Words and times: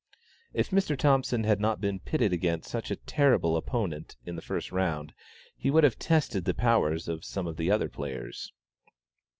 If 0.51 0.71
Mr. 0.71 0.97
Thompson 0.97 1.43
had 1.43 1.59
not 1.59 1.79
been 1.79 1.99
pitted 1.99 2.33
against 2.33 2.71
such 2.71 2.89
a 2.89 2.95
terrible 2.95 3.55
opponent, 3.55 4.15
in 4.25 4.35
the 4.35 4.41
first 4.41 4.71
round, 4.71 5.13
he 5.55 5.69
would 5.69 5.83
have 5.83 5.99
tested 5.99 6.45
the 6.45 6.55
powers 6.55 7.07
of 7.07 7.23
some 7.23 7.45
of 7.45 7.55
the 7.55 7.69
other 7.69 7.87
players. 7.87 8.51